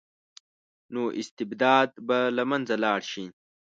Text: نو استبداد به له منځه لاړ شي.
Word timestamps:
نو 0.93 1.01
استبداد 1.21 1.89
به 2.07 2.17
له 2.37 2.43
منځه 2.49 2.75
لاړ 2.83 2.99
شي. 3.11 3.25